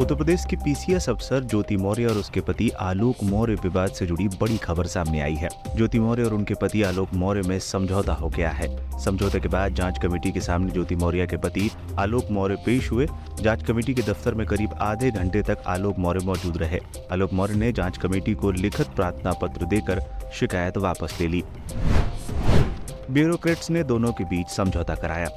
उत्तर 0.00 0.14
प्रदेश 0.14 0.44
की 0.44 0.56
पीसीएस 0.56 1.08
अफसर 1.08 1.44
ज्योति 1.44 1.76
मौर्य 1.76 2.06
और 2.06 2.18
उसके 2.18 2.40
पति 2.40 2.68
आलोक 2.80 3.16
मौर्य 3.22 3.54
विवाद 3.54 3.90
से 3.90 4.06
जुड़ी 4.06 4.28
बड़ी 4.30 4.56
खबर 4.56 4.86
सामने 4.86 5.20
आई 5.20 5.34
है। 5.34 5.48
ज्योति 5.76 5.98
मौर्य 5.98 6.24
और 6.24 6.34
उनके 6.34 6.54
पति 6.54 6.82
आलोक 6.82 7.12
मौर्य 7.14 7.42
में 7.42 7.58
समझौता 7.58 8.12
हो 8.12 8.28
गया 8.28 8.50
है। 8.50 8.68
समझौते 9.00 9.40
के 9.40 9.48
बाद 9.48 9.74
जाँच 9.74 9.98
कमेटी 10.02 10.32
के 10.32 10.40
सामने 10.40 10.72
ज्योति 10.72 10.94
मौर्य 10.94 11.26
के 11.26 11.36
पति 11.36 11.68
आलोक 11.98 12.30
मौर्य 12.30 12.56
पेश 12.66 12.90
हुए। 12.90 13.06
जाँच 13.40 13.62
कमेटी 13.62 13.94
के 13.94 14.02
दफ्तर 14.02 14.34
में 14.34 14.46
करीब 14.46 14.74
आधे 14.80 15.10
घंटे 15.10 15.42
तक 15.42 15.64
आलोक 15.66 15.98
मौर्य 15.98 16.24
मौजूद 16.24 16.56
रहे। 16.56 16.80
आलोक 17.12 17.32
मौर्य 17.32 17.54
ने 17.54 17.72
जाँच 17.72 17.98
कमेटी 17.98 18.34
को 18.34 18.50
लिखित 18.50 18.86
प्रार्थना 18.86 19.32
पत्र 19.32 19.66
देकर 19.66 20.02
शिकायत 20.34 20.78
वापस 20.78 21.18
ले 21.20 21.28
ली। 21.28 21.44
ब्यूरोक्रेट्स 23.10 23.70
ने 23.70 23.84
दोनों 23.84 24.12
के 24.12 24.24
बीच 24.24 24.48
समझौता 24.48 24.94
कराया। 24.94 25.28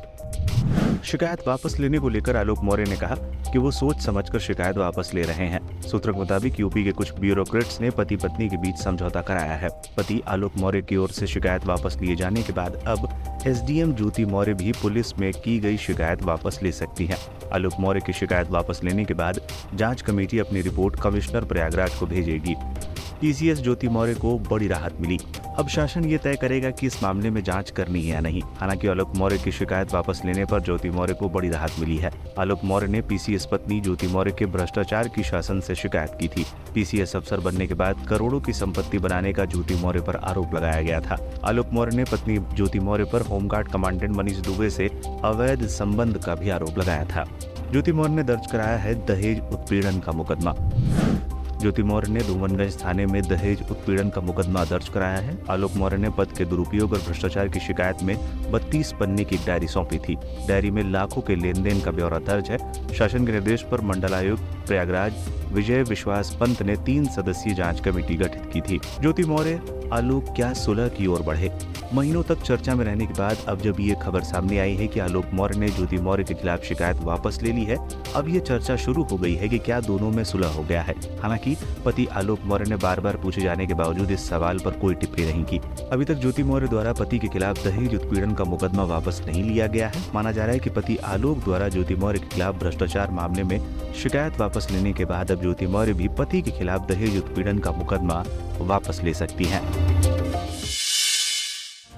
शिकायत 1.04 1.48
वापस 1.48 1.76
लेने 1.80 2.00
को 2.00 2.10
लेकर 2.10 2.36
आलोक 2.36 2.60
मौर्य 2.64 2.84
ने 2.84 2.96
कहा 2.96 3.16
कि 3.52 3.60
वो 3.60 3.72
सोच 3.72 4.02
समझकर 4.02 4.40
शिकायत 4.40 4.78
वापस 4.78 5.12
ले 5.14 5.22
रहे 5.22 5.48
हैं। 5.48 5.82
सूत्रों 5.82 6.14
के 6.14 6.20
मुताबिक 6.20 6.60
यूपी 6.60 6.84
के 6.84 6.92
कुछ 6.92 7.14
ब्यूरोक्रेट्स 7.20 7.82
ने 7.82 7.90
पति 7.90 8.16
पत्नी 8.16 8.48
के 8.50 8.58
बीच 8.58 8.76
समझौता 8.76 9.22
कराया 9.22 9.54
है। 9.54 9.70
पति 9.98 10.22
आलोक 10.28 10.58
मौर्य 10.58 10.82
की 10.82 10.96
ओर 10.96 11.10
से 11.10 11.28
शिकायत 11.28 11.66
वापस 11.66 11.98
लिए 12.02 12.16
जाने 12.16 12.44
के 12.44 12.54
बाद 12.54 12.82
अब 12.88 13.08
एसडीएम 13.48 13.94
ज्योति 13.94 14.26
मौर्य 14.26 14.54
भी 14.54 14.72
पुलिस 14.72 15.18
में 15.20 15.32
की 15.34 15.60
गई 15.60 15.78
शिकायत 15.78 16.24
वापस 16.24 16.60
ले 16.64 16.72
सकती 16.72 17.06
है। 17.06 17.18
आलोक 17.54 17.74
मौर्य 17.80 18.00
की 18.00 18.14
शिकायत 18.14 18.52
वापस 18.52 18.82
लेने 18.84 19.06
के 19.06 19.14
बाद 19.14 19.42
जाँच 19.76 20.02
कमेटी 20.02 20.40
अपनी 20.40 20.62
रिपोर्ट 20.62 21.02
कमिश्नर 21.02 21.46
प्रयागराज 21.46 21.96
को 21.96 22.06
भेजेगी। 22.06 22.56
टीसीएस 23.24 23.62
ज्योति 23.62 23.88
मौर्य 23.88 24.14
को 24.14 24.38
बड़ी 24.40 24.68
राहत 24.68 25.00
मिली। 25.02 25.18
अब 25.58 25.68
शासन 25.68 26.06
ये 26.06 26.18
तय 26.18 26.36
करेगा 26.36 26.70
कि 26.70 26.88
इस 26.88 27.02
मामले 27.04 27.30
में 27.30 27.42
जाँच 27.44 27.70
करनी 27.72 28.02
है 28.02 28.14
या 28.14 28.20
नहीं। 28.20 28.42
हालाँकि 28.58 28.88
आलोक 28.88 29.16
मौर्य 29.16 29.38
की 29.38 29.52
शिकायत 29.52 29.94
वापस 29.94 30.22
लेने 30.26 30.46
पर 30.46 30.62
ज्योति 30.62 30.90
मौर्य 30.90 31.14
को 31.14 31.30
बड़ी 31.30 31.50
राहत 31.50 31.72
मिली 31.80 31.98
है। 31.98 32.12
आलोक 32.40 32.64
मौर्य 32.64 32.88
ने 32.88 33.02
पीसीएस 33.02 33.46
पत्नी 33.46 33.80
ज्योति 33.82 34.08
मौर्य 34.08 34.32
के 34.32 34.46
भ्रष्टाचार 34.46 35.08
की 35.08 35.24
शासन 35.24 35.60
से 35.60 35.76
शिकायत 35.76 36.18
की 36.20 36.28
थी। 36.28 36.46
पीसीएस 36.74 37.16
अफसर 37.16 37.40
बनने 37.40 37.68
के 37.68 37.74
बाद 37.74 38.06
करोड़ों 38.10 38.42
की 38.42 38.54
संपत्ति 38.54 38.98
बनाने 38.98 39.34
का 39.34 39.46
ज्योति 39.46 39.76
मौर्य 39.76 40.02
पर 40.02 40.16
आरोप 40.16 40.56
लगाया 40.56 40.82
गया 40.82 41.00
था। 41.00 41.18
आलोक 41.44 41.70
मौर्य 41.74 41.98
ने 41.98 42.04
पत्नी 42.04 42.38
ज्योति 42.38 42.80
मौर्य 42.80 43.04
पर 43.04 43.22
होमगार्ड 43.22 43.68
कमांडेंट 43.68 44.16
मनीष 44.16 44.38
दुबे 44.38 44.70
से 44.70 44.90
अवैध 45.24 45.68
संबंध 45.70 46.24
का 46.24 46.36
भी 46.36 46.50
आरोप 46.50 46.78
लगाया 46.78 47.06
था। 47.06 47.26
ज्योति 47.72 47.92
मौर्य 47.92 48.14
ने 48.14 48.24
दर्ज 48.24 48.52
कराया 48.52 48.78
है 48.78 48.96
दहेज 49.06 49.40
उत्पीड़न 49.54 50.00
का 50.00 50.12
मुकदमा। 50.12 50.56
ज्योति 51.64 51.84
मौर्य 51.84 52.12
ने 52.12 52.20
धूमनगंज 52.20 52.76
थाने 52.84 53.06
में 53.06 53.22
दहेज 53.22 53.62
उत्पीड़न 53.72 54.10
का 54.10 54.22
मुकदमा 54.22 54.64
दर्ज 54.66 54.88
कराया 54.90 55.18
है। 55.18 55.38
आलोक 55.50 55.76
मौर्य 55.76 55.98
ने 55.98 56.10
पद 56.10 56.32
के 56.38 56.46
दुरुपयोग 56.46 56.94
और 56.94 57.00
भ्रष्टाचार 57.00 57.48
की 57.48 57.60
शिकायत 57.60 58.04
में 58.04 58.16
बत्तीस 58.52 58.92
पन्ने 58.92 59.24
की 59.24 59.38
डायरी 59.38 59.68
सौंपी 59.68 59.98
थी। 59.98 60.16
डायरी 60.48 60.72
में 60.72 60.84
लाखों 60.84 61.22
के 61.22 61.36
लेन 61.36 61.64
देन 61.64 61.82
का 61.82 61.92
ब्यौरा 61.92 62.20
दर्ज 62.20 62.50
है। 62.50 62.58
शासन 62.94 63.26
के 63.26 63.32
निर्देश 63.32 63.62
पर 63.62 63.82
मंडलायुक्त 63.82 64.44
प्रयागराज, 64.68 65.14
विजय 65.54 65.84
विश्वास 65.84 66.38
पंत 66.42 66.62
ने 66.62 66.76
तीन 66.76 67.06
सदस्यीय 67.06 67.56
जाँच 67.56 67.80
कमेटी 67.80 68.16
गठित 68.16 68.50
की 68.54 68.62
थी। 68.62 68.80
ज्योति 69.02 69.24
मौर्य 69.24 69.62
आलोक 69.94 70.34
क्या 70.36 70.54
सुलह 70.54 70.88
की 70.88 71.08
ओर 71.08 71.22
बढ़े? 71.22 71.52
महीनों 71.94 72.22
तक 72.24 72.42
चर्चा 72.42 72.74
में 72.76 72.84
रहने 72.86 73.06
के 73.06 73.14
बाद 73.14 73.38
अब 73.48 73.60
जब 73.62 73.80
ये 73.80 73.96
खबर 74.04 74.22
सामने 74.22 74.58
आई 74.60 74.74
है 74.76 74.88
कि 74.88 75.00
आलोक 75.00 75.26
मौर्य 75.34 75.60
ने 75.60 75.68
ज्योति 75.70 75.98
मौर्य 75.98 76.24
के 76.24 76.34
खिलाफ 76.34 76.64
शिकायत 76.64 76.98
वापस 76.98 77.38
ले 77.44 77.52
ली 77.52 77.64
है, 77.64 77.78
अब 78.16 78.30
ये 78.30 78.40
चर्चा 78.40 78.76
शुरू 78.76 79.04
हो 79.04 79.18
गई 79.18 79.34
है 79.34 79.50
कि 79.50 79.60
क्या 79.60 79.80
दोनों 79.80 80.10
में 80.12 80.24
सुलह 80.24 80.48
हो 80.48 80.64
गया 80.64 80.82
है। 80.82 80.96
हालाँकि, 81.22 81.56
पति 81.86 82.06
आलोक 82.06 82.40
मौर्य 82.46 82.70
ने 82.70 82.76
बार 82.76 83.00
बार 83.00 83.18
पूछे 83.18 83.42
जाने 83.42 83.68
के 83.68 83.74
बावजूद 83.74 84.12
इस 84.12 84.28
सवाल 84.30 84.60
पर 84.60 84.72
कोई 84.72 84.96
टिप्पणी 84.96 85.26
नहीं 85.26 85.44
की। 85.44 85.58
अभी 85.92 86.06
तक 86.06 86.14
ज्योति 86.14 86.44
मौर्य 86.44 86.68
द्वारा 86.68 86.94
पति 86.94 87.20
के 87.20 87.28
खिलाफ 87.28 87.64
दहेज 87.64 87.96
उत्पीड़न 87.96 88.34
का 88.34 88.44
मुकदमा 88.44 88.84
वापस 88.84 89.22
नहीं 89.26 89.44
लिया 89.44 89.68
गया 89.68 89.88
है। 89.88 90.04
माना 90.16 90.32
जा 90.32 90.44
रहा 90.44 90.54
है 90.54 90.60
की 90.60 90.70
पति 90.70 90.98
आलोक 91.06 91.44
द्वारा 91.44 91.68
ज्योति 91.68 91.96
मौर्य 91.96 92.20
के 92.20 92.28
खिलाफ 92.28 92.56
भ्रष्टाचार 92.56 93.12
मामले 93.12 93.44
में 93.44 93.60
शिकायत 93.94 94.40
वापस 94.40 94.68
लेने 94.72 94.94
के 94.94 95.06
बाद 95.06 95.32
अब 95.32 95.42
ज्योति 95.42 95.68
मौर्य 95.68 95.94
भी 95.94 96.08
पति 96.08 96.42
के 96.42 96.52
खिलाफ 96.52 96.88
दहेज 96.88 97.18
उत्पीड़न 97.18 97.60
का 97.60 97.72
मुकदमा 97.72 98.24
वापस 98.62 99.02
ले 99.04 99.14
सकती 99.14 99.44
हैं। 99.44 100.03